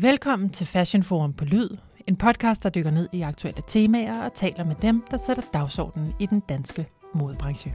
[0.00, 1.68] Velkommen til Fashion Forum på Lyd,
[2.06, 6.14] en podcast, der dykker ned i aktuelle temaer og taler med dem, der sætter dagsordenen
[6.18, 7.74] i den danske modebranche.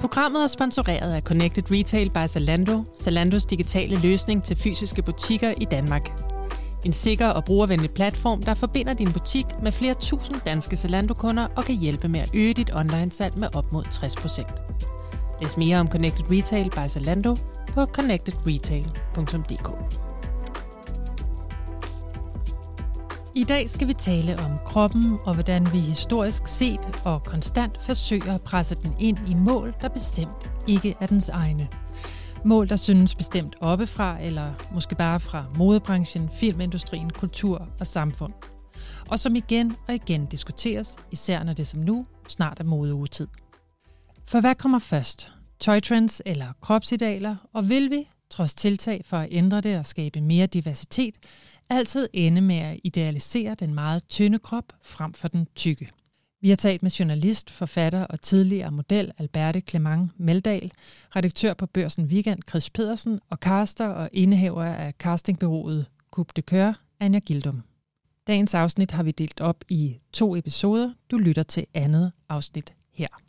[0.00, 5.64] Programmet er sponsoreret af Connected Retail by Zalando, Zalandos digitale løsning til fysiske butikker i
[5.64, 6.22] Danmark.
[6.84, 11.64] En sikker og brugervenlig platform, der forbinder din butik med flere tusind danske Zalando-kunder og
[11.64, 15.40] kan hjælpe med at øge dit online-salg med op mod 60%.
[15.42, 17.36] Læs mere om Connected Retail by Zalando
[17.74, 19.70] på connectedretail.dk.
[23.36, 28.34] I dag skal vi tale om kroppen og hvordan vi historisk set og konstant forsøger
[28.34, 31.68] at presse den ind i mål, der bestemt ikke er dens egne.
[32.44, 38.32] Mål, der synes bestemt oppefra, eller måske bare fra modebranchen, filmindustrien, kultur og samfund.
[39.08, 43.26] Og som igen og igen diskuteres, især når det som nu snart er modeugetid.
[44.26, 45.32] For hvad kommer først?
[45.60, 47.36] Tøjtrends eller kropsidealer?
[47.52, 51.14] Og vil vi, trods tiltag for at ændre det og skabe mere diversitet,
[51.70, 55.90] altid ende med at idealisere den meget tynde krop frem for den tykke.
[56.40, 60.72] Vi har talt med journalist, forfatter og tidligere model Alberte Clement Meldal,
[61.16, 66.74] redaktør på Børsen Weekend Chris Pedersen og caster og indehaver af castingbyrået Coupe de Coeur,
[67.00, 67.62] Anja Gildum.
[68.26, 70.92] Dagens afsnit har vi delt op i to episoder.
[71.10, 73.23] Du lytter til andet afsnit her.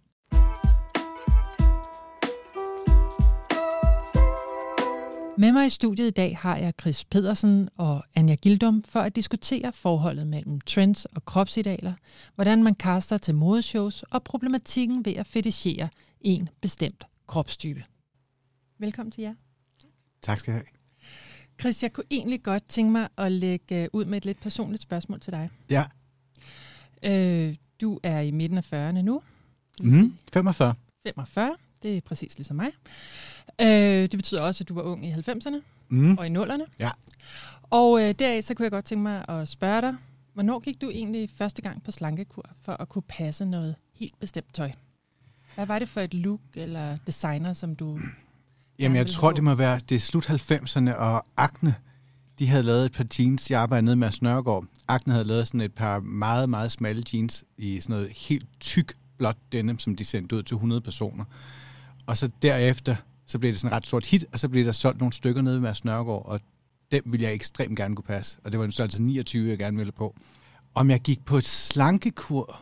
[5.38, 9.16] Med mig i studiet i dag har jeg Chris Pedersen og Anja Gildum for at
[9.16, 11.94] diskutere forholdet mellem trends og kropsidealer,
[12.36, 15.90] hvordan man kaster til modeshows og problematikken ved at fetishere
[16.22, 17.84] en bestemt kropstype.
[18.78, 19.34] Velkommen til jer.
[20.22, 20.68] Tak skal jeg have.
[21.60, 25.20] Chris, jeg kunne egentlig godt tænke mig at lægge ud med et lidt personligt spørgsmål
[25.20, 25.50] til dig.
[25.70, 25.84] Ja.
[27.04, 29.22] Øh, du er i midten af 40'erne nu.
[29.82, 30.76] Mm, 45.
[31.06, 32.72] 45, det er præcis ligesom mig.
[33.62, 36.18] Øh, det betyder også, at du var ung i 90'erne Mm.
[36.18, 36.64] og i 0'erne.
[36.80, 36.92] Ja.
[37.64, 39.96] Og øh, deraf så kunne jeg godt tænke mig at spørge dig,
[40.34, 44.54] hvornår gik du egentlig første gang på slankekur for at kunne passe noget helt bestemt
[44.54, 44.72] tøj?
[45.56, 48.00] Hvad var det for et look eller designer, som du...
[48.80, 51.76] Jamen, jeg tror, have det må være, det er slut 90'erne, og Akne,
[52.40, 54.66] de havde lavet et par jeans, jeg arbejdede nede med Snørgaard.
[54.88, 58.96] Akne havde lavet sådan et par meget, meget smalle jeans i sådan noget helt tyk
[59.18, 61.26] blåt denim, som de sendte ud til 100 personer.
[62.06, 64.72] Og så derefter, så blev det sådan et ret stort hit, og så blev der
[64.72, 66.40] solgt nogle stykker nede med Snørgaard, og
[66.92, 68.40] dem ville jeg ekstremt gerne kunne passe.
[68.44, 70.16] Og det var en størrelse 29, jeg gerne ville på.
[70.74, 72.62] Om jeg gik på et slankekur,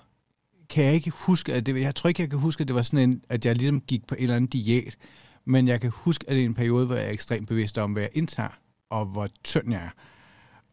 [0.69, 2.81] kan jeg ikke huske, at det, jeg tror ikke, jeg kan huske, at det var
[2.81, 4.97] sådan en, at jeg ligesom gik på en eller anden diæt,
[5.45, 7.91] men jeg kan huske, at det er en periode, hvor jeg er ekstremt bevidst om,
[7.91, 8.59] hvad jeg indtager,
[8.89, 9.89] og hvor tynd jeg er.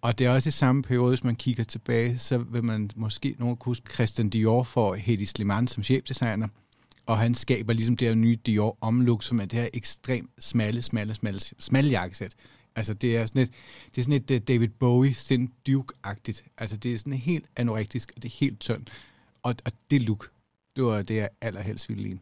[0.02, 3.34] Og det er også i samme periode, hvis man kigger tilbage, så vil man måske
[3.38, 6.48] nogen kunne huske, Christian Dior for Hedi Slimane som chefdesigner,
[7.06, 10.82] og han skaber ligesom det her nye Dior omlook, som er det her ekstremt smalle,
[10.82, 12.34] smalle, smalle, smalle jakkesæt.
[12.76, 13.50] Altså det er sådan et,
[13.94, 16.44] det er sådan et øh, David Bowie, Thin Duke-agtigt.
[16.58, 18.92] Altså det er sådan helt anorektisk, og det er helt tyndt.
[19.42, 20.30] Og, og det look,
[20.76, 22.20] det var det, jeg allerhelst ville ligne.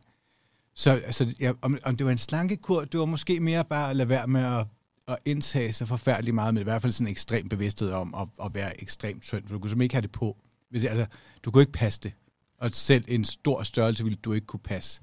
[0.75, 3.97] Så altså, ja, om, om det var en slankekur, det var måske mere bare at
[3.97, 4.67] lade være med at,
[5.09, 8.29] at indtage så forfærdeligt meget, men i hvert fald sådan en ekstrem bevidsthed om at,
[8.45, 10.37] at være ekstremt tynd, for du kunne simpelthen ikke have det på.
[10.71, 11.07] Hvis, altså,
[11.43, 12.13] du kunne ikke passe det.
[12.59, 15.01] Og selv en stor størrelse ville du ikke kunne passe.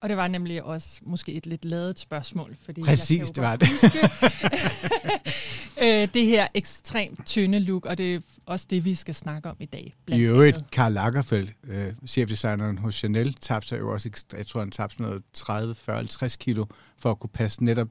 [0.00, 2.56] Og det var nemlig også måske et lidt ladet spørgsmål.
[2.62, 3.68] Fordi Præcis, jeg det var det.
[5.82, 9.56] Øh, det her ekstremt tynde look, og det er også det, vi skal snakke om
[9.60, 9.84] i dag.
[9.86, 10.70] I blandt øvrigt, andet.
[10.70, 15.22] Karl Lagerfeld, øh, chefdesigneren hos Chanel, tabte sig jo også, jeg tror, han tabte noget
[15.32, 16.66] 30, 40, 50 kilo,
[16.98, 17.88] for at kunne passe netop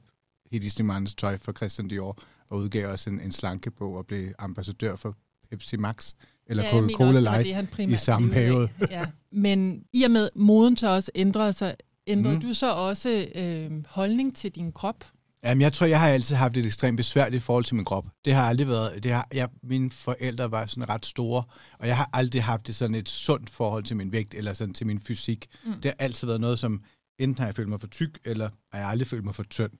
[0.52, 2.18] Hedi Slimanes tøj for Christian Dior,
[2.50, 5.16] og udgav også en, en slankebog og blev ambassadør for
[5.50, 6.12] Pepsi Max,
[6.46, 7.78] eller Ja, Coca-Cola Light.
[7.90, 8.68] i samme periode.
[8.90, 9.04] Ja.
[9.32, 11.74] Men i og med moden så også ændrede sig,
[12.06, 12.42] ændrede Mhm.
[12.42, 15.04] du så også øh, holdning til din krop?
[15.44, 18.06] Jamen, jeg tror, jeg har altid haft et ekstremt besværligt forhold til min krop.
[18.24, 19.04] Det har aldrig været...
[19.04, 21.42] Det har, jeg, mine forældre var sådan ret store,
[21.78, 24.74] og jeg har aldrig haft det sådan et sundt forhold til min vægt, eller sådan
[24.74, 25.46] til min fysik.
[25.64, 25.70] Mm.
[25.70, 25.80] Mm.
[25.80, 26.82] Det har altid været noget, som
[27.18, 29.70] enten har jeg følt mig for tyk, eller har jeg aldrig følt mig for tynd.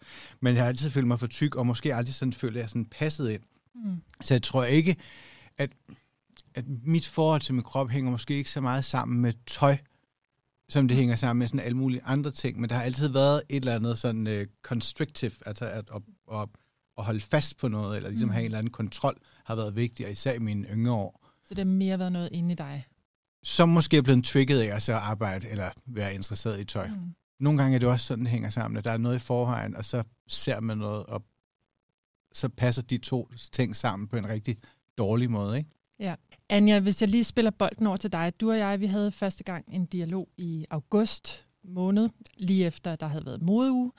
[0.41, 2.69] Men jeg har altid følt mig for tyk, og måske aldrig sådan følt, at jeg
[2.71, 3.43] sådan passet ind.
[3.75, 3.97] Mm.
[4.23, 4.97] Så jeg tror ikke,
[5.59, 5.71] at,
[6.55, 9.77] at mit forhold til min krop hænger måske ikke så meget sammen med tøj,
[10.69, 13.43] som det hænger sammen med sådan alle mulige andre ting, men der har altid været
[13.49, 16.49] et eller andet sådan uh, constrictive, altså at, at, at,
[16.99, 18.33] at holde fast på noget, eller ligesom Mm.
[18.33, 21.27] have en eller anden kontrol, har været vigtigt, og især i mine yngre år.
[21.45, 22.87] Så det har mere været noget inde i dig?
[23.43, 26.87] Som måske er blevet trigget af at så arbejde, eller være interesseret i tøj.
[26.89, 26.95] Mm.
[26.95, 27.15] Mm.
[27.41, 29.77] Nogle gange er det også sådan, det hænger sammen, at der er noget i forvejen,
[29.77, 31.23] og så ser man noget, og
[32.33, 34.59] så passer de to ting sammen på en rigtig
[34.99, 35.71] dårlig måde, ikke?
[35.99, 36.15] Ja.
[36.49, 38.33] Anja, hvis jeg lige spiller bolden over til dig.
[38.41, 43.07] Du og jeg, vi havde første gang en dialog i august måned, lige efter der
[43.07, 43.93] havde været modeuge,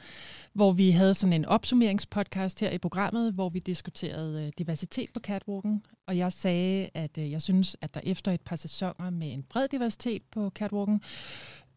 [0.54, 5.20] hvor vi havde sådan en opsummeringspodcast her i programmet, hvor vi diskuterede øh, diversitet på
[5.20, 5.86] catwalken.
[6.08, 9.44] Og jeg sagde, at øh, jeg synes, at der efter et par sæsoner med en
[9.44, 11.02] bred diversitet på catwalken,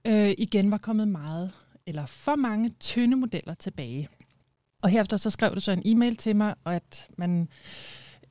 [0.05, 1.52] øh, igen var kommet meget,
[1.87, 4.08] eller for mange tynde modeller tilbage.
[4.82, 7.49] Og herefter så skrev du så en e-mail til mig, og at man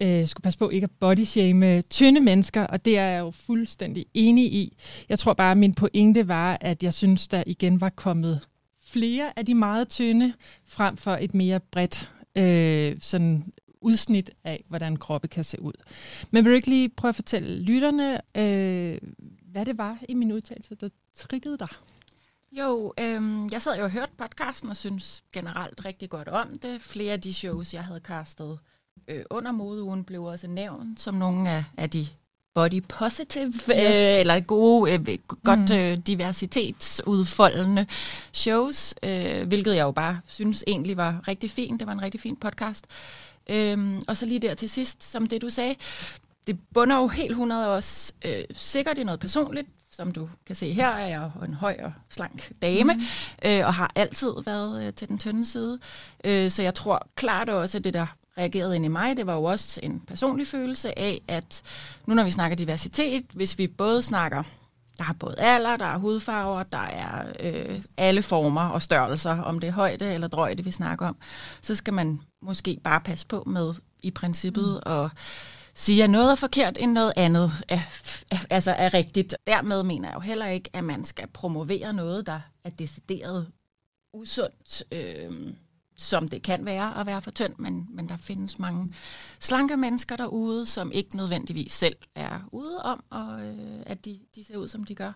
[0.01, 3.31] øh, skulle passe på ikke at bodyshame øh, tynde mennesker, og det er jeg jo
[3.31, 4.77] fuldstændig enig i.
[5.09, 8.41] Jeg tror bare, at min pointe var, at jeg synes, der igen var kommet
[8.85, 10.33] flere af de meget tynde,
[10.65, 13.43] frem for et mere bredt øh, sådan
[13.81, 15.73] udsnit af, hvordan kroppe kan se ud.
[16.31, 18.97] Men vil du ikke lige prøve at fortælle lytterne, øh,
[19.51, 21.67] hvad det var i min udtalelse, der triggede dig?
[22.51, 26.81] Jo, øh, jeg sad jo og hørte podcasten og synes generelt rigtig godt om det.
[26.81, 28.59] Flere af de shows, jeg havde castet
[29.07, 32.07] øh, under modeugen, blev også nævnt som nogle af, af de
[32.53, 33.69] body positive, yes.
[33.69, 35.75] øh, eller gode, øh, godt mm.
[35.75, 37.85] øh, diversitetsudfoldende
[38.33, 41.79] shows, øh, hvilket jeg jo bare synes egentlig var rigtig fint.
[41.79, 42.85] Det var en rigtig fin podcast.
[43.49, 45.75] Øh, og så lige der til sidst, som det du sagde,
[46.47, 50.73] det bunder jo helt 100 også øh, sikkert i noget personligt, som du kan se
[50.73, 53.01] her, er jeg en høj og slank dame, mm.
[53.45, 55.79] øh, og har altid været øh, til den tynde side.
[56.23, 58.05] Øh, så jeg tror klart også, at det der
[58.37, 61.61] reagerede ind i mig, det var jo også en personlig følelse af, at
[62.05, 64.43] nu når vi snakker diversitet, hvis vi både snakker,
[64.97, 69.59] der er både alder, der er hudfarver, der er øh, alle former og størrelser, om
[69.59, 71.17] det er højde eller drøjde, vi snakker om,
[71.61, 73.73] så skal man måske bare passe på med
[74.03, 74.91] i princippet mm.
[74.91, 75.09] og
[75.73, 77.81] sige, at noget er forkert, end noget andet er,
[78.31, 79.35] er, altså er rigtigt.
[79.47, 83.47] Dermed mener jeg jo heller ikke, at man skal promovere noget, der er decideret
[84.13, 84.83] usundt.
[84.91, 85.53] Øh,
[86.01, 88.93] som det kan være at være for tynd, men, men der findes mange
[89.39, 94.43] slanke mennesker derude, som ikke nødvendigvis selv er ude om, og øh, at de, de
[94.43, 95.11] ser ud, som de gør.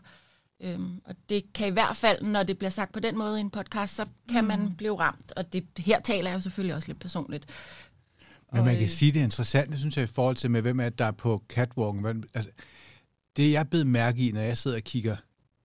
[0.62, 3.42] Øhm, og det kan i hvert fald, når det bliver sagt på den måde i
[3.42, 4.48] en podcast, så kan mm.
[4.48, 5.34] man blive ramt.
[5.36, 7.46] Og det, her taler jeg jo selvfølgelig også lidt personligt.
[8.54, 10.62] Men man kan øh, sige, det er interessant, det synes jeg, i forhold til med,
[10.62, 12.24] hvem er der er på catwalken.
[12.34, 12.52] Altså,
[13.38, 15.16] det jeg er mærke i, når jeg sidder og kigger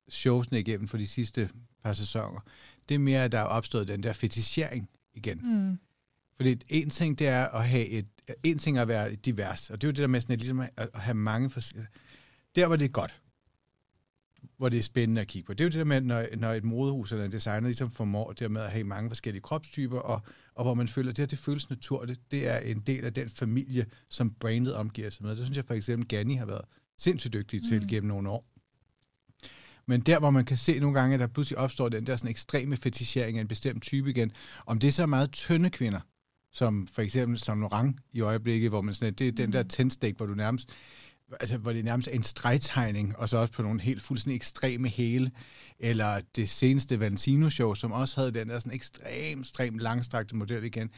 [0.09, 1.49] showsene igennem for de sidste
[1.83, 2.41] par sæsoner,
[2.89, 4.89] det er mere, at der er opstået den der fetichering
[5.19, 5.41] igen.
[5.45, 5.79] Mm.
[6.37, 8.07] Fordi en ting, det er at have et,
[8.45, 10.39] en ting er at være divers, og det er jo det der med sådan, at,
[10.39, 11.89] ligesom at have mange forskellige,
[12.57, 13.23] der hvor det er godt,
[14.57, 15.55] hvor det er spændende at kigge på.
[15.55, 18.33] Det er jo det der med, når, når et modehus eller en designer ligesom formår
[18.33, 20.23] det med at have mange forskellige kropstyper, og,
[20.55, 22.31] og hvor man føler, at det her det føles naturligt.
[22.31, 25.37] Det er en del af den familie, som brandet omgiver sig med.
[25.37, 26.65] Det synes jeg for eksempel, Ganni har været
[26.99, 27.89] sindssygt dygtig til mm.
[27.89, 28.58] gennem nogle år.
[29.89, 32.31] Men der, hvor man kan se nogle gange, at der pludselig opstår den der sådan
[32.31, 34.33] ekstreme fetichering af en bestemt type igen,
[34.67, 36.01] om det er så meget tynde kvinder,
[36.53, 39.69] som for eksempel som Laurent i øjeblikket, hvor man sådan, det er den der mm.
[39.69, 40.71] tændstik, hvor du nærmest
[41.41, 44.89] altså, hvor det nærmest er en stregtegning, og så også på nogle helt fuldstændig ekstreme
[44.89, 45.31] hæle,
[45.79, 50.91] eller det seneste Valentino-show, som også havde den der sådan ekstremt, ekstremt langstrakte model igen.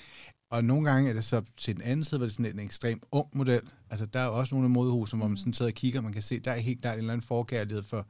[0.50, 2.66] Og nogle gange er det så til den anden side, hvor det er sådan en
[2.66, 3.60] ekstremt ung model.
[3.90, 5.36] Altså, der er også nogle af modehuse, hvor man mm.
[5.36, 7.26] sådan sidder og kigger, og man kan se, der er helt klart en eller anden
[7.26, 8.06] forkærlighed for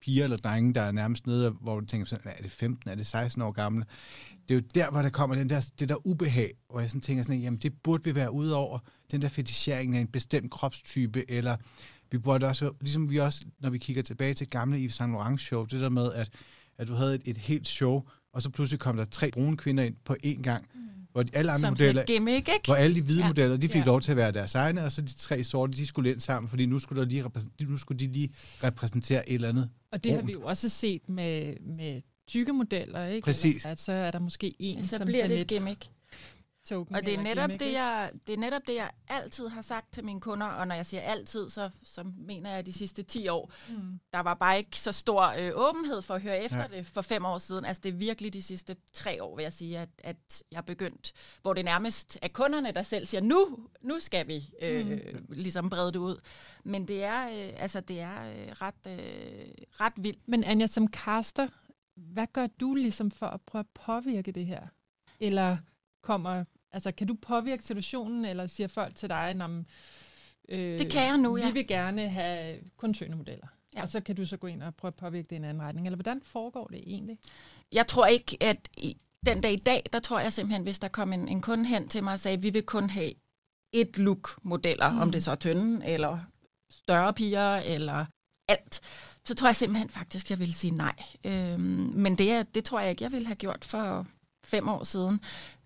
[0.00, 2.94] piger eller drenge, der er nærmest nede, hvor du tænker sådan, er det 15, er
[2.94, 3.84] det 16 år gamle?
[4.48, 7.00] Det er jo der, hvor der kommer den der, det der ubehag, hvor jeg sådan
[7.00, 8.78] tænker sådan, jamen det burde vi være ude over,
[9.10, 11.56] den der fetichering af en bestemt kropstype, eller
[12.10, 15.40] vi burde også, ligesom vi også, når vi kigger tilbage til gamle Yves Saint Laurent
[15.40, 16.30] show, det der med, at,
[16.78, 18.02] at du havde et, et helt show,
[18.32, 20.80] og så pludselig kom der tre brune kvinder ind på én gang, mm
[21.18, 22.60] hvor alle andre Som modeller, gimmick, ikke?
[22.64, 23.26] hvor alle de hvide ja.
[23.26, 23.84] modeller, de fik ja.
[23.84, 26.48] lov til at være deres egne, og så de tre sorte, de skulle ind sammen,
[26.48, 28.34] fordi nu skulle, der lige nu skulle de lige
[28.64, 29.70] repræsentere et eller andet.
[29.92, 33.24] Og det har vi jo også set med, med tykke modeller, ikke?
[33.24, 33.56] Præcis.
[33.56, 35.86] Eller, at så er der måske en, så som bliver det et gimmick
[36.68, 36.96] token.
[36.96, 40.04] Og det er, netop det, jeg, det er netop det, jeg altid har sagt til
[40.04, 43.52] mine kunder, og når jeg siger altid, så, så mener jeg de sidste 10 år.
[43.68, 44.00] Mm.
[44.12, 46.76] Der var bare ikke så stor øh, åbenhed for at høre efter ja.
[46.76, 47.64] det for fem år siden.
[47.64, 50.62] Altså det er virkelig de sidste tre år, vil jeg sige, at, at jeg er
[50.62, 55.26] begyndt, hvor det nærmest er kunderne, der selv siger, nu, nu skal vi øh, mm.
[55.28, 56.20] ligesom brede det ud.
[56.64, 59.48] Men det er, øh, altså, det er øh, ret, øh,
[59.80, 60.28] ret vildt.
[60.28, 61.48] Men Anja, som caster,
[61.94, 64.66] hvad gør du ligesom for at prøve at påvirke det her?
[65.20, 65.56] Eller
[66.02, 69.36] kommer Altså, kan du påvirke situationen, eller siger folk til dig, at
[70.48, 71.46] øh, det kan jeg nu, ja.
[71.46, 73.46] vi vil gerne have kun modeller?
[73.76, 73.82] Ja.
[73.82, 75.62] Og så kan du så gå ind og prøve at påvirke det i en anden
[75.62, 75.86] retning.
[75.86, 77.18] Eller hvordan foregår det egentlig?
[77.72, 78.96] Jeg tror ikke, at i,
[79.26, 81.88] den dag i dag, der tror jeg simpelthen, hvis der kom en, en kunde hen
[81.88, 83.12] til mig og sagde, at vi vil kun have
[83.72, 84.98] et look-modeller, mm.
[84.98, 86.18] om det så er tynde, eller
[86.70, 88.06] større piger, eller
[88.48, 88.80] alt,
[89.24, 90.94] så tror jeg simpelthen faktisk, jeg vil sige nej.
[91.24, 94.06] Øhm, men det, det tror jeg ikke, jeg ville have gjort for
[94.44, 95.20] fem år siden.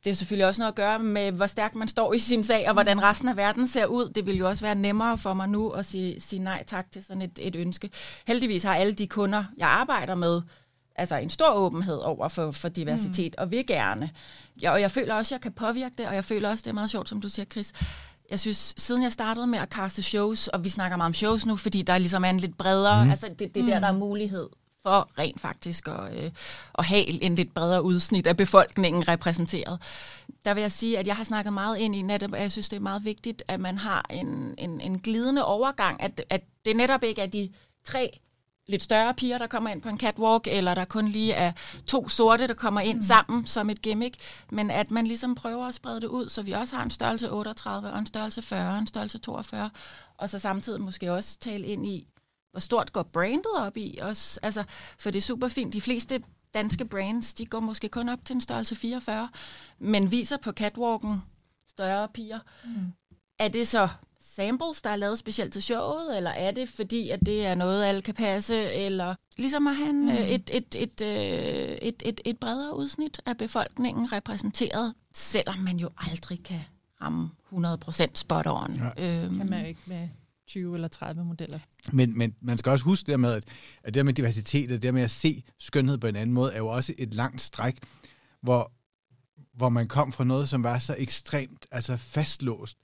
[0.04, 2.68] Det er selvfølgelig også noget at gøre med, hvor stærkt man står i sin sag,
[2.68, 4.08] og hvordan resten af verden ser ud.
[4.08, 7.04] Det vil jo også være nemmere for mig nu at sige, sige nej tak til
[7.04, 7.90] sådan et, et ønske.
[8.26, 10.42] Heldigvis har alle de kunder, jeg arbejder med,
[10.96, 13.42] altså en stor åbenhed over for, for diversitet, mm.
[13.42, 14.10] og vil gerne.
[14.62, 16.70] Ja, og jeg føler også, at jeg kan påvirke det, og jeg føler også, det
[16.70, 17.72] er meget sjovt, som du siger, Chris.
[18.30, 21.46] Jeg synes, siden jeg startede med at kaste shows, og vi snakker meget om shows
[21.46, 23.10] nu, fordi der ligesom er en lidt bredere, mm.
[23.10, 24.48] altså det, det er der, der er mulighed
[24.82, 26.30] for rent faktisk at, øh,
[26.78, 29.80] at have en lidt bredere udsnit af befolkningen repræsenteret.
[30.44, 32.68] Der vil jeg sige, at jeg har snakket meget ind i netop, at jeg synes,
[32.68, 36.76] det er meget vigtigt, at man har en, en, en glidende overgang, at, at det
[36.76, 37.50] netop ikke er de
[37.84, 38.20] tre
[38.66, 41.52] lidt større piger, der kommer ind på en catwalk, eller der kun lige er
[41.86, 43.02] to sorte, der kommer ind mm.
[43.02, 44.16] sammen som et gimmick,
[44.50, 47.30] men at man ligesom prøver at sprede det ud, så vi også har en størrelse
[47.32, 49.70] 38 og en størrelse 40 og en størrelse 42,
[50.16, 52.06] og så samtidig måske også tale ind i,
[52.52, 54.36] hvor stort går brandet op i os.
[54.42, 54.64] Altså,
[54.98, 55.72] for det er super fint.
[55.72, 56.22] De fleste
[56.54, 59.28] danske brands, de går måske kun op til en størrelse 44,
[59.78, 61.22] men viser på catwalken
[61.68, 62.38] større piger.
[62.64, 62.92] Mm.
[63.38, 63.88] Er det så
[64.20, 67.84] samples, der er lavet specielt til showet, eller er det fordi, at det er noget,
[67.84, 70.08] alle kan passe, eller ligesom at have mm.
[70.08, 71.00] et, et, et,
[71.82, 76.60] et, et, et bredere udsnit af befolkningen repræsenteret, selvom man jo aldrig kan
[77.02, 78.74] ramme 100% spot on.
[78.74, 79.22] Ja.
[79.22, 80.08] Øhm, kan man jo ikke med
[80.46, 81.58] 20 eller 30 modeller.
[81.92, 83.44] Men, men man skal også huske det med, at,
[83.82, 86.58] at det med diversitet og det med at se skønhed på en anden måde, er
[86.58, 87.78] jo også et langt stræk,
[88.40, 88.72] hvor,
[89.52, 92.78] hvor man kom fra noget, som var så ekstremt altså fastlåst,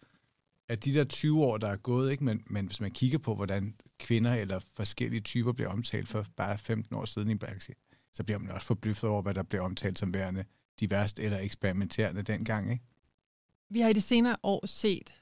[0.68, 2.24] at de der 20 år, der er gået, ikke?
[2.24, 6.58] Men, men hvis man kigger på, hvordan kvinder eller forskellige typer bliver omtalt for bare
[6.58, 7.76] 15 år siden i Brexit,
[8.12, 10.44] så bliver man også forbløffet over, hvad der bliver omtalt som værende
[10.80, 12.72] diverst eller eksperimenterende dengang.
[12.72, 12.84] Ikke?
[13.70, 15.14] Vi har i de senere år set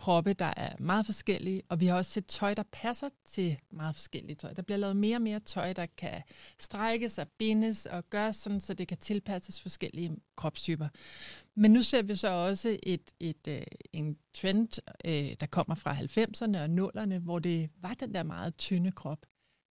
[0.00, 3.94] kroppe, der er meget forskellige, og vi har også set tøj, der passer til meget
[3.94, 4.52] forskellige tøj.
[4.52, 6.22] Der bliver lavet mere og mere tøj, der kan
[6.58, 10.88] strækkes og bindes og gøres sådan, så det kan tilpasses forskellige kropstyper.
[11.54, 15.94] Men nu ser vi så også et, et, øh, en trend, øh, der kommer fra
[15.94, 19.26] 90'erne og 0'erne, hvor det var den der meget tynde krop.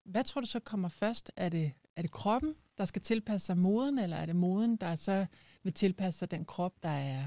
[0.06, 1.32] Hvad tror du så kommer først?
[1.36, 4.96] Er det, er det kroppen, der skal tilpasse sig moden, eller er det moden, der
[4.96, 5.26] så
[5.64, 7.24] vil tilpasse sig den krop, der er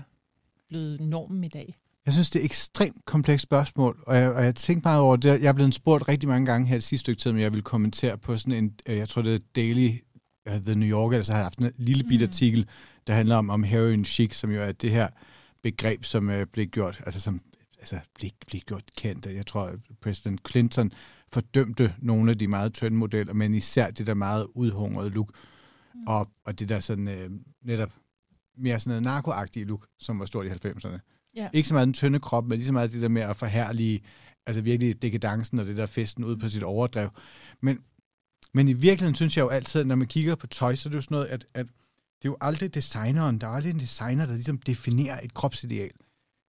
[0.68, 1.76] blevet normen i dag?
[2.06, 5.16] Jeg synes, det er et ekstremt komplekst spørgsmål, og jeg, og jeg tænkte meget over
[5.16, 5.28] det.
[5.28, 7.62] Jeg er blevet spurgt rigtig mange gange her det sidste stykke tid, men jeg vil
[7.62, 9.90] kommentere på sådan en, øh, jeg tror det er Daily
[10.50, 12.24] uh, The New Yorker, altså har haft en lille bit mm.
[12.24, 12.68] artikel,
[13.06, 15.08] der handler om, om heroin chic, som jo er det her
[15.62, 17.40] begreb, som uh, blev gjort, altså som
[17.78, 19.26] altså, blev, blev gjort kendt.
[19.26, 20.92] Jeg tror, præsident Clinton
[21.32, 25.30] fordømte nogle af de meget tynde modeller, men især det der meget udhungrede look,
[25.94, 26.00] mm.
[26.06, 27.90] og, og det der sådan uh, netop
[28.56, 31.17] mere sådan noget narkoagtige look, som var stort i 90'erne.
[31.38, 31.48] Ja.
[31.52, 34.00] Ikke så meget den tynde krop, men lige så meget det der med at forhærlige,
[34.46, 37.10] altså virkelig dekadancen og det der festen ud på sit overdrev.
[37.60, 37.78] Men,
[38.54, 40.96] men i virkeligheden synes jeg jo altid, når man kigger på tøj, så er det
[40.96, 41.66] jo sådan noget, at, at
[42.22, 45.90] det er jo aldrig designeren, der er aldrig en designer, der ligesom definerer et kropsideal.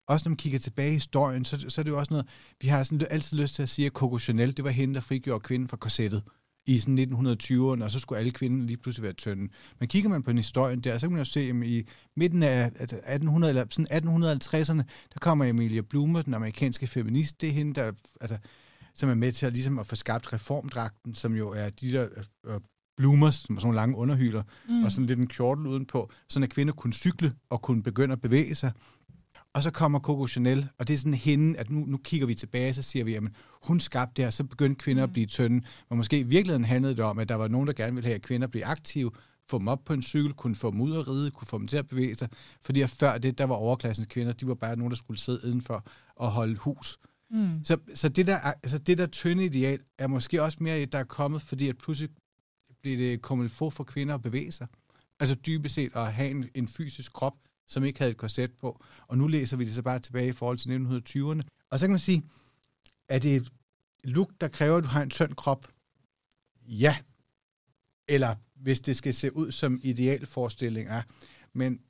[0.07, 2.27] Også når man kigger tilbage i historien, så, så er det jo også noget,
[2.61, 5.01] vi har sådan altid lyst til at sige, at Coco Chanel, det var hende, der
[5.01, 6.23] frigjorde kvinden fra korsettet
[6.67, 9.49] i sådan 1920'erne, og så skulle alle kvinder lige pludselig være tynde.
[9.79, 12.43] Men kigger man på en historien der, så kan man jo se, at i midten
[12.43, 14.83] af 1800, eller sådan 1850'erne,
[15.13, 18.37] der kommer Emilia Blumer, den amerikanske feminist, det er hende, der, altså,
[18.93, 22.07] som er med til at, ligesom at få skabt reformdragten, som jo er de der
[22.47, 22.59] øh,
[22.97, 24.83] bloomers, som er sådan nogle lange underhyler, mm.
[24.83, 28.21] og sådan lidt en kjortel udenpå, sådan at kvinder kunne cykle og kunne begynde at
[28.21, 28.71] bevæge sig.
[29.57, 32.35] Og så kommer Coco Chanel, og det er sådan hende, at nu, nu kigger vi
[32.35, 33.23] tilbage, så siger vi, at
[33.63, 35.09] hun skabte det her, så begyndte kvinder mm.
[35.09, 35.65] at blive tynde.
[35.89, 38.15] Men måske i virkeligheden handlede det om, at der var nogen, der gerne ville have,
[38.15, 39.11] at kvinder blev aktive,
[39.49, 41.67] få dem op på en cykel, kunne få dem ud at ride, kunne få dem
[41.67, 42.29] til at bevæge sig.
[42.65, 45.85] Fordi før det, der var overklassens kvinder, de var bare nogen, der skulle sidde indenfor
[46.15, 46.99] og holde hus.
[47.31, 47.63] Mm.
[47.63, 50.99] Så, så det, der, altså det der tynde ideal er måske også mere et, der
[50.99, 52.09] er kommet, fordi at pludselig
[52.81, 54.67] bliver det kommet få for kvinder at bevæge sig.
[55.19, 57.33] Altså dybest set at have en, en fysisk krop,
[57.67, 58.83] som ikke havde et korset på.
[59.07, 61.41] Og nu læser vi det så bare tilbage i forhold til 1920'erne.
[61.69, 62.23] Og så kan man sige,
[63.09, 63.51] er det
[64.03, 65.67] look, der kræver, at du har en tynd krop?
[66.67, 66.97] Ja.
[68.07, 70.89] Eller hvis det skal se ud som idealforestilling
[71.53, 71.81] Men,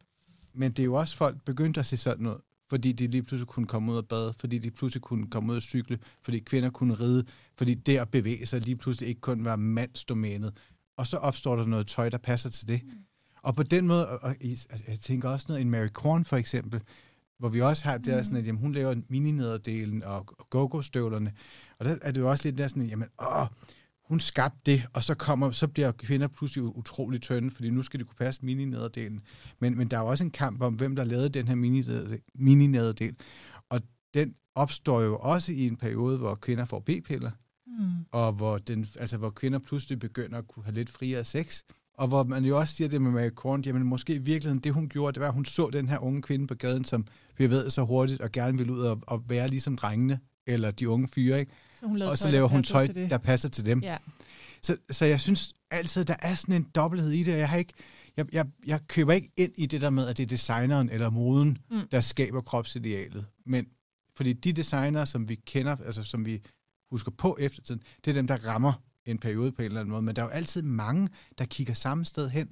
[0.53, 3.48] men det er jo også folk begyndte at se sådan noget, fordi de lige pludselig
[3.48, 6.69] kunne komme ud og bade, fordi de pludselig kunne komme ud og cykle, fordi kvinder
[6.69, 7.25] kunne ride,
[7.57, 10.57] fordi det at bevæge sig lige pludselig ikke kun var mandsdomænet.
[10.98, 12.81] Og så opstår der noget tøj, der passer til det.
[12.84, 13.07] Mm.
[13.41, 16.38] Og på den måde, og, og altså, jeg tænker også noget, en Mary Korn for
[16.38, 16.82] eksempel,
[17.39, 18.24] hvor vi også har det der mm.
[18.24, 21.34] sådan, at jamen, hun laver mini-nederdelen og, og go-go-støvlerne.
[21.79, 23.48] Og der er det jo også lidt der sådan, jamen, åh,
[24.03, 28.00] hun skabte det, og så kommer, så bliver kvinder pludselig utrolig tynde, fordi nu skal
[28.00, 29.22] det kunne passe mini-nederdelen.
[29.60, 31.56] Men, men der er jo også en kamp om, hvem der lavede den her
[32.36, 33.15] mini-nederdel.
[33.70, 33.82] Og
[34.13, 37.32] den opstår jo også i en periode, hvor kvinder får b-piller,
[37.67, 38.06] mm.
[38.12, 41.63] og hvor, den, altså, hvor kvinder pludselig begynder at kunne have lidt friere sex.
[41.98, 44.74] Og hvor man jo også siger det med Mary Korn, jamen måske i virkeligheden det,
[44.74, 47.06] hun gjorde, det var, at hun så den her unge kvinde på gaden, som
[47.38, 50.89] vi ved så hurtigt, og gerne ville ud og, og være ligesom drengene, eller de
[50.89, 51.51] unge fyre, ikke?
[51.80, 53.84] Så hun og så laver hun tøj, der passer til dem.
[53.84, 53.98] Ja.
[54.62, 57.58] Så, så jeg synes altid, der er sådan en dobbelthed i det, og jeg har
[57.58, 57.74] ikke,
[58.18, 61.10] jeg, jeg, jeg køber ikke ind i det der med, at det er designeren eller
[61.10, 61.88] moden, mm.
[61.92, 63.25] der skaber kropsidealet.
[63.46, 63.68] Men
[64.16, 66.42] fordi de designer, som vi kender, altså som vi
[66.92, 68.74] husker på eftertiden, det er dem, der rammer
[69.08, 70.02] en periode på en eller anden måde.
[70.02, 72.50] Men der er jo altid mange, der kigger samme sted hen.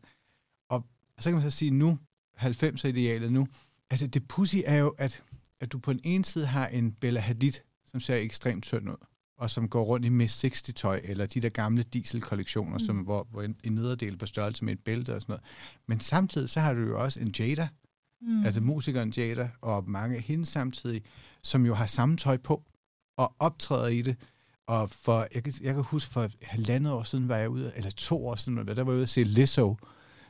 [0.69, 0.85] Og
[1.19, 1.99] så kan man så sige nu,
[2.37, 3.47] 90'er-idealet nu,
[3.89, 5.23] altså det pussy er jo, at,
[5.59, 7.53] at du på den ene side har en Bella Hadid,
[7.85, 9.05] som ser ekstremt tynd ud,
[9.37, 12.79] og som går rundt i Miss 60-tøj, eller de der gamle dieselkollektioner, mm.
[12.79, 15.43] som, hvor, hvor en, en nederdel på størrelse med et bælte og sådan noget.
[15.87, 17.67] Men samtidig så har du jo også en Jada,
[18.21, 18.45] mm.
[18.45, 21.03] altså musikeren Jada, og mange af hende samtidig,
[21.41, 22.63] som jo har samme tøj på,
[23.17, 24.15] og optræder i det.
[24.67, 27.91] Og for, jeg kan, jeg kan huske, for halvandet år siden var jeg ude, eller
[27.91, 29.77] to år siden, der var jeg ude at se Lizzo,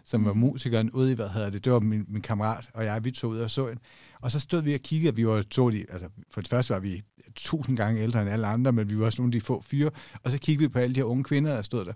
[0.05, 0.39] som var mm.
[0.39, 3.31] musikeren ude i, hvad hedder det, det var min, min kammerat og jeg, vi tog
[3.31, 3.79] ud og så en.
[4.21, 6.79] Og så stod vi og kiggede, vi var to, de, altså for det første var
[6.79, 7.03] vi
[7.35, 9.91] tusind gange ældre end alle andre, men vi var også nogle af de få fyre,
[10.23, 11.93] og så kiggede vi på alle de her unge kvinder, der stod der.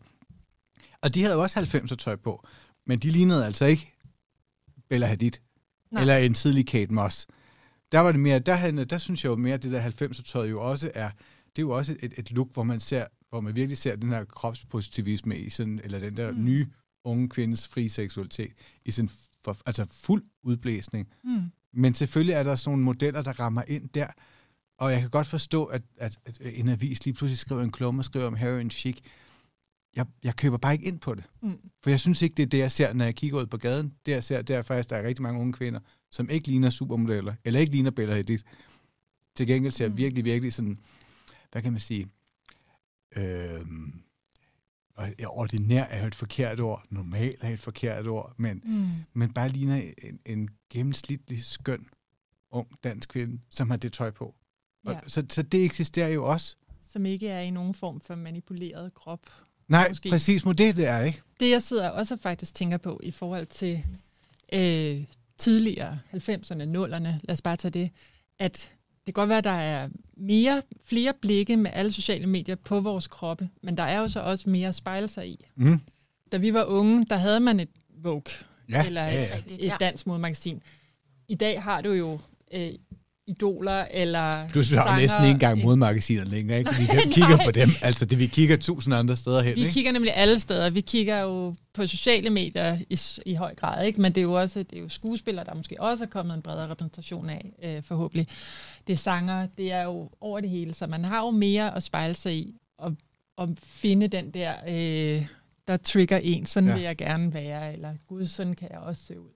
[1.02, 2.48] Og de havde jo også 90'er tøj på,
[2.86, 3.94] men de lignede altså ikke
[4.90, 5.32] Bella Hadid,
[5.92, 6.02] Nej.
[6.02, 7.28] eller en tidlig Kate Moss.
[7.92, 10.24] Der var det mere, der, havde, der synes jeg jo mere, at det der 90'er
[10.24, 11.10] tøj jo også er,
[11.56, 14.10] det er jo også et, et look, hvor man ser, hvor man virkelig ser den
[14.10, 16.44] her kropspositivisme i sådan, eller den der mm.
[16.44, 16.68] nye
[17.04, 18.54] unge kvindes fri seksualitet
[18.86, 19.10] i sin
[19.44, 21.08] for, altså fuld udblæsning.
[21.24, 21.42] Mm.
[21.74, 24.08] Men selvfølgelig er der sådan nogle modeller, der rammer ind der,
[24.78, 28.00] og jeg kan godt forstå, at, at, at en avis lige pludselig skriver en klumme
[28.02, 29.00] og skriver om heroin chic.
[29.96, 31.24] Jeg, jeg køber bare ikke ind på det.
[31.42, 31.58] Mm.
[31.84, 33.94] For jeg synes ikke, det er det, jeg ser, når jeg kigger ud på gaden.
[34.06, 35.80] Det, jeg ser, det er faktisk, at der er rigtig mange unge kvinder,
[36.12, 38.40] som ikke ligner supermodeller, eller ikke ligner Bella Hadid.
[39.36, 39.98] Til gengæld ser mm.
[39.98, 40.80] virkelig, virkelig sådan,
[41.52, 42.08] hvad kan man sige,
[43.16, 43.66] øh,
[45.28, 48.90] ordinær er jo et forkert ord, normal er et forkert ord, men, mm.
[49.14, 51.88] men bare ligner en, en gennemsnitlig skøn
[52.52, 54.36] ung dansk kvinde, som har det tøj på.
[54.86, 55.00] Og, ja.
[55.08, 56.56] så, så det eksisterer jo også.
[56.84, 59.20] Som ikke er i nogen form for manipuleret krop.
[59.68, 60.10] Nej, måske.
[60.10, 61.22] præcis, må det det er, ikke?
[61.40, 63.84] Det jeg sidder også faktisk tænker på i forhold til
[64.54, 65.04] øh,
[65.38, 67.92] tidligere 90'erne, 0'erne, lad os bare tage det,
[68.40, 68.74] at
[69.06, 72.80] det kan godt være, at der er mere, flere blikke med alle sociale medier på
[72.80, 75.46] vores kroppe, men der er jo så også mere at spejle sig i.
[75.56, 75.80] Mm.
[76.32, 77.70] Da vi var unge, der havde man et
[78.04, 78.34] Vogue,
[78.70, 79.74] ja, eller et, ja, ja.
[79.74, 80.64] et dansk modemagasin.
[81.28, 82.20] I dag har du jo
[82.54, 82.72] øh,
[83.30, 86.72] idoler eller Du synes, har næsten ikke engang modmagasiner længere, ikke?
[86.80, 86.86] Vi
[87.18, 87.70] kigger på dem.
[87.82, 89.74] Altså, det, vi kigger tusind andre steder hen, Vi ikke?
[89.74, 90.70] kigger nemlig alle steder.
[90.70, 94.02] Vi kigger jo på sociale medier i, i høj grad, ikke?
[94.02, 96.42] Men det er jo også det er jo skuespillere, der måske også er kommet en
[96.42, 98.28] bredere repræsentation af, øh, forhåbentlig.
[98.88, 101.84] Det er sanger, det er jo over det hele, så man har jo mere at
[101.84, 102.96] spejle sig i, og,
[103.38, 105.26] og finde den der, øh,
[105.68, 106.76] der trigger en, sådan ja.
[106.76, 109.30] vil jeg gerne være, eller gud, sådan kan jeg også se ud.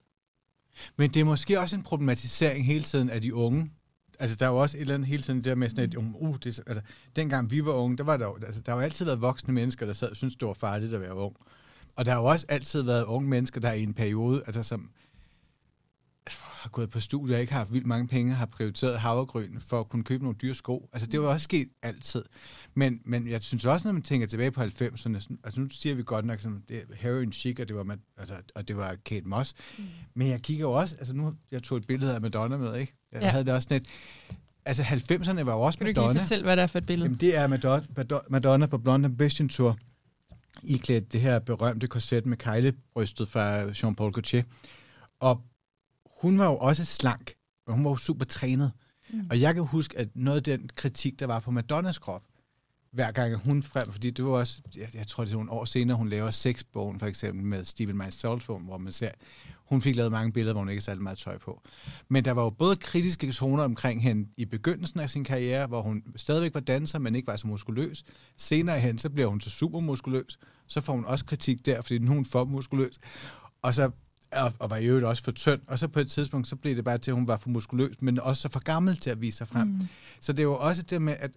[0.97, 3.71] Men det er måske også en problematisering hele tiden af de unge,
[4.24, 6.16] altså der er jo også et eller andet hele tiden der med sådan et, um,
[6.20, 6.82] uh, det, altså,
[7.16, 9.86] dengang vi var unge, der var der, altså, der har jo altid været voksne mennesker,
[9.86, 11.36] der sad og syntes, det var farligt at være ung.
[11.96, 14.90] Og der har jo også altid været unge mennesker, der i en periode, altså som
[16.63, 19.89] har gået på studier, ikke har haft vildt mange penge, har prioriteret havregryn for at
[19.89, 20.89] kunne købe nogle dyre sko.
[20.93, 22.23] Altså det var også sket altid.
[22.73, 26.04] Men, men jeg synes også, når man tænker tilbage på 90'erne, altså nu siger vi
[26.04, 29.28] godt nok, sådan, det er heroin chic, og det var, altså, og det var Kate
[29.28, 29.54] Moss.
[29.78, 29.84] Mm.
[30.13, 32.93] Men jeg kigger jo også, altså nu, jeg tog et billede af Madonna med, ikke?
[33.12, 33.30] Jeg ja.
[33.30, 33.84] havde det også net.
[34.65, 36.08] Altså 90'erne var jo også kan Madonna.
[36.08, 37.06] Kan du ikke fortælle, hvad det er for et billede?
[37.06, 39.78] Jamen, det er Madonna, Madonna på Blonde Ambition Tour,
[40.63, 44.43] iklædt det her berømte korset med kejlebrystet fra Jean-Paul Gaultier.
[45.19, 45.41] Og
[46.24, 47.34] hun var jo også slank,
[47.68, 48.72] og hun var jo super trænet.
[49.14, 49.28] Mm.
[49.30, 52.24] Og jeg kan huske, at noget af den kritik, der var på Madonnas krop,
[52.92, 55.66] hver gang hun frem, fordi det var også, jeg, jeg tror det er nogle år
[55.66, 59.12] senere, hun laver sexbogen for eksempel med Steven Meisels hvor man ser,
[59.66, 61.62] hun fik lavet mange billeder, hvor hun ikke særlig meget tøj på.
[62.10, 65.82] Men der var jo både kritiske toner omkring hende i begyndelsen af sin karriere, hvor
[65.82, 68.04] hun stadigvæk var danser, men ikke var så muskuløs.
[68.38, 70.40] Senere hen, så bliver hun så super muskuløs.
[70.68, 73.00] Så får hun også kritik der, fordi nu er hun for muskuløs.
[73.62, 73.92] Og så
[74.36, 75.62] og, og var i øvrigt også for tynd.
[75.67, 78.02] Og så på et tidspunkt, så blev det bare til, at hun var for muskuløs,
[78.02, 79.67] men også for gammel til at vise sig frem.
[79.67, 79.88] Mm.
[80.19, 81.32] Så det er jo også det med, at,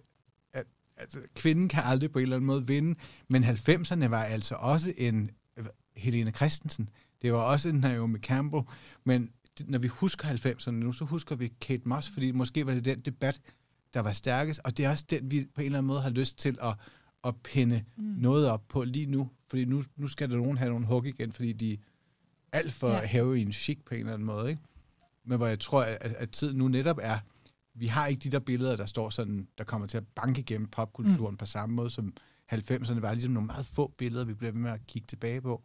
[0.53, 0.65] at,
[0.97, 4.93] at kvinden kan aldrig på en eller anden måde vinde, men 90'erne var altså også
[4.97, 5.31] en
[5.95, 6.89] Helene Christensen.
[7.21, 8.63] Det var også en Naomi Campbell,
[9.03, 9.29] men
[9.65, 12.99] når vi husker 90'erne nu, så husker vi Kate Moss, fordi måske var det den
[12.99, 13.41] debat,
[13.93, 16.09] der var stærkest, og det er også den, vi på en eller anden måde har
[16.09, 16.73] lyst til at,
[17.23, 18.03] at pinde mm.
[18.03, 21.31] noget op på lige nu, fordi nu, nu skal der nogen have nogle hug igen,
[21.31, 21.77] fordi de
[22.51, 23.05] alt for ja.
[23.05, 24.61] heroin chic på en eller anden måde, ikke?
[25.25, 27.19] Men hvor jeg tror, at, at tiden nu netop er,
[27.73, 30.67] vi har ikke de der billeder, der står sådan, der kommer til at banke igennem
[30.67, 31.37] popkulturen mm.
[31.37, 32.13] på samme måde som
[32.53, 35.61] 90'erne var ligesom nogle meget få billeder, vi bliver ved med at kigge tilbage på.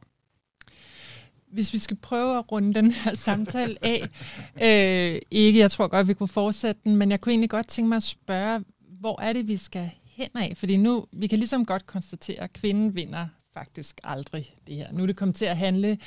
[1.47, 4.09] Hvis vi skal prøve at runde den her samtale af,
[5.15, 7.89] øh, ikke, jeg tror godt, vi kunne fortsætte den, men jeg kunne egentlig godt tænke
[7.89, 10.53] mig at spørge, hvor er det, vi skal hen af?
[10.57, 14.93] Fordi nu, vi kan ligesom godt konstatere, at kvinden vinder faktisk aldrig det her.
[14.93, 15.99] Nu er det kommet til at handle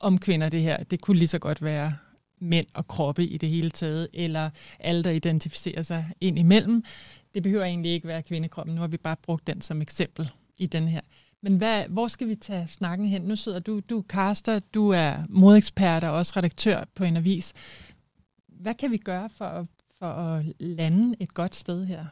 [0.00, 0.82] om kvinder, det her.
[0.84, 1.96] Det kunne lige så godt være
[2.40, 6.84] mænd og kroppe i det hele taget, eller alle, der identificerer sig ind imellem.
[7.34, 8.74] Det behøver egentlig ikke være kvindekroppen.
[8.74, 11.00] Nu har vi bare brugt den som eksempel i den her.
[11.42, 13.22] Men hvad, hvor skal vi tage snakken hen?
[13.22, 17.52] Nu sidder du, du er caster, du er modekspert og også redaktør på en avis.
[18.48, 19.66] Hvad kan vi gøre for at,
[19.98, 22.04] for at lande et godt sted her?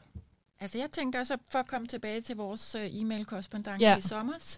[0.61, 3.97] Altså jeg tænker så, for at komme tilbage til vores øh, e-mail-korrespondance Ja.
[3.97, 4.57] i sommer,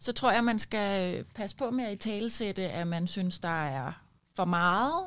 [0.00, 3.38] så tror jeg, man skal øh, passe på med at i talesætte, at man synes,
[3.38, 3.92] der er
[4.36, 5.04] for meget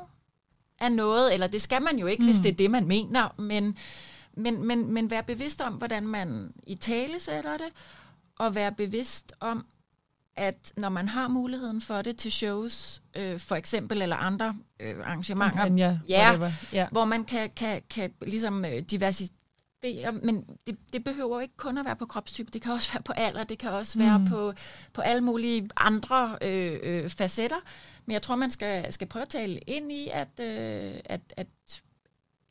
[0.80, 2.28] af noget, eller det skal man jo ikke, mm.
[2.28, 3.78] hvis det er det, man mener, men,
[4.36, 7.68] men, men, men være bevidst om, hvordan man i talesætter det,
[8.38, 9.66] og være bevidst om,
[10.36, 14.96] at når man har muligheden for det til shows, øh, for eksempel, eller andre øh,
[15.04, 16.24] arrangementer, Kampagner, Ja.
[16.30, 16.50] whatever.
[16.72, 16.88] ja.
[16.90, 18.82] hvor man kan, kan, kan ligesom øh,
[19.84, 23.02] diversificere, men det, det behøver ikke kun at være på kropstype, det kan også være
[23.02, 24.26] på alder, det kan også være Mm.
[24.26, 24.52] på,
[24.92, 27.56] på alle mulige andre øh, øh, facetter,
[28.06, 31.82] men jeg tror, man skal, skal prøve at tale ind i, at, øh, at, at,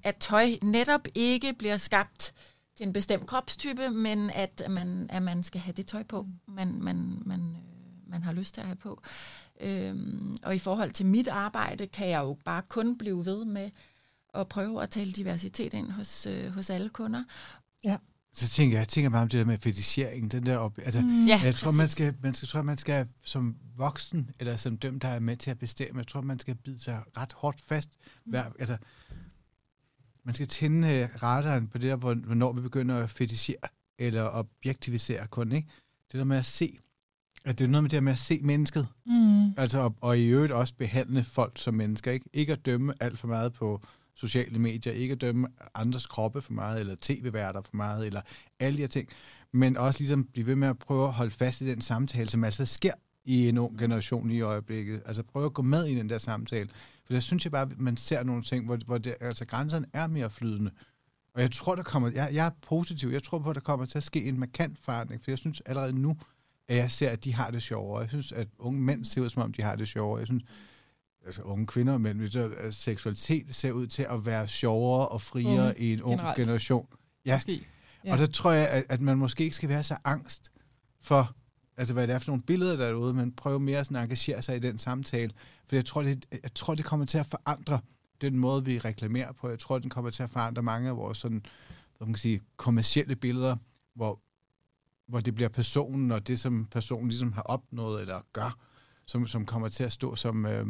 [0.03, 2.33] at tøj netop ikke bliver skabt
[2.77, 6.81] til en bestemt kropstype, men at man, at man skal have det tøj på, man,
[6.81, 9.01] man, man, øh, man har lyst til at have på.
[9.61, 13.69] Øhm, og i forhold til mit arbejde, kan jeg jo bare kun blive ved med
[14.33, 17.23] at prøve at tale diversitet ind hos, øh, hos alle kunder.
[18.35, 21.01] Så tænker jeg, jeg tænker meget om det der med fetichering, den der op, altså,
[21.01, 21.25] Mm.
[21.25, 24.99] Ja, jeg tror, man skal, man skal, tror, man skal som voksen, eller som dem,
[24.99, 27.89] der er med til at bestemme, jeg tror, man skal bide sig ret hårdt fast.
[28.25, 28.77] Hver, altså,
[30.23, 33.57] man skal tænde øh, radaren på det der, hvor- hvornår vi begynder at fetichere,
[33.97, 35.67] eller objektivisere kun, ikke?
[36.11, 36.79] Det der med at se,
[37.45, 39.53] at det er noget med det der med at se mennesket, Mm.
[39.57, 42.29] altså, og, og i øvrigt også behandle folk som mennesker, ikke?
[42.33, 43.81] Ikke at dømme alt for meget på
[44.15, 48.21] sociale medier, ikke at dømme andres kroppe for meget, eller tv-værter for meget, eller
[48.59, 49.09] alle de her ting,
[49.51, 52.43] men også ligesom blive ved med at prøve at holde fast i den samtale, som
[52.43, 52.93] altså sker
[53.25, 55.01] i en ung generation i øjeblikket.
[55.05, 56.69] Altså prøve at gå med i den der samtale.
[57.05, 59.85] For der synes jeg bare, at man ser nogle ting, hvor, hvor det, altså, grænserne
[59.93, 60.71] er mere flydende.
[61.33, 63.85] Og jeg tror, der kommer, jeg, jeg er positiv, jeg tror på, at der kommer
[63.85, 66.17] til at ske en markant forandring, for jeg synes allerede nu,
[66.67, 68.01] at jeg ser, at de har det sjovere.
[68.01, 70.19] Jeg synes, at unge mænd ser ud, som om de har det sjovere.
[70.19, 70.43] Jeg synes,
[71.25, 75.21] altså unge kvinder, men hvis der- at seksualitet ser ud til at være sjovere og
[75.21, 76.37] friere Unge, i en ung generelt.
[76.37, 76.87] generation.
[77.25, 77.67] Ja, Måske.
[78.05, 78.11] ja.
[78.13, 80.51] Og der tror jeg, at, at man måske ikke skal være så angst
[81.01, 81.35] for,
[81.77, 84.03] altså hvad det er for nogle billeder der er derude, men prøve mere sådan at
[84.03, 85.31] engagere sig i den samtale.
[85.67, 87.79] For jeg tror, det, jeg tror, det kommer til at forandre
[88.21, 89.49] den måde, vi reklamerer på.
[89.49, 91.45] Jeg tror, den kommer til at forandre mange af vores sådan,
[91.97, 93.55] hvad man kan sige, kommercielle billeder,
[93.95, 94.19] hvor,
[95.07, 98.57] hvor det bliver personen og det, som personen ligesom har opnået eller gør,
[99.05, 100.67] som, som kommer til at stå som, øh,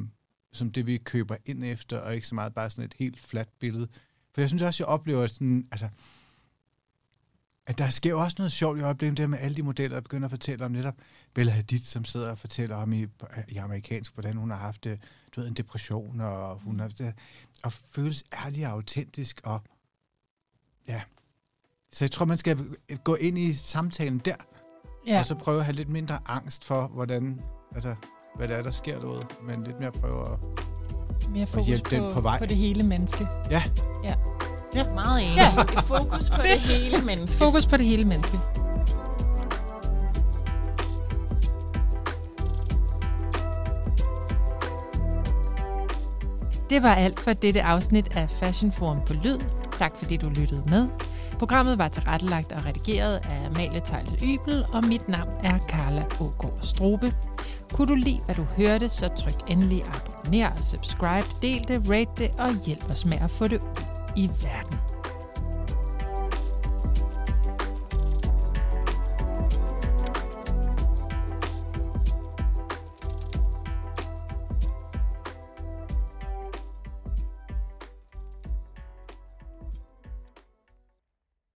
[0.53, 3.59] som det, vi køber ind efter, og ikke så meget bare sådan et helt fladt
[3.59, 3.87] billede.
[4.33, 5.89] For jeg synes også, jeg oplever sådan, altså,
[7.65, 10.27] at der sker også noget sjovt i øjeblikket, det med alle de modeller, der begynder
[10.27, 10.95] at fortælle om netop
[11.33, 13.07] Bella Hadid, som sidder og fortæller om i,
[13.47, 14.99] i amerikansk, hvordan hun har haft det,
[15.35, 17.13] du ved, en depression, og hun har det,
[17.63, 19.61] og føles ærlig og autentisk, og
[20.87, 21.01] ja.
[21.91, 22.57] Så jeg tror, man skal
[23.03, 24.35] gå ind i samtalen der.
[25.07, 25.19] Ja.
[25.19, 27.41] og så prøve at have lidt mindre angst for, hvordan,
[27.75, 27.95] altså,
[28.35, 30.39] hvad der er, der sker derude, men lidt mere prøve at,
[31.29, 32.39] Mere fokus hjælpe den på, på vej.
[32.39, 33.27] på det hele menneske.
[33.51, 33.63] ja,
[34.95, 35.35] Meget enig.
[35.37, 35.53] Ja.
[35.57, 35.61] Ja.
[35.61, 37.37] Et fokus på det hele menneske.
[37.37, 38.39] Fokus på det hele menneske.
[46.69, 49.39] Det var alt for dette afsnit af Fashion Forum på Lyd.
[49.77, 50.87] Tak fordi du lyttede med.
[51.39, 56.57] Programmet var tilrettelagt og redigeret af Amalie Tejls Ybel, og mit navn er Carla Ågaard
[56.61, 57.13] Strobe.
[57.73, 62.31] Kunne du lide, hvad du hørte, så tryk endelig abonner, subscribe, del det, rate det
[62.37, 63.83] og hjælp os med at få det ud
[64.15, 64.92] i verden.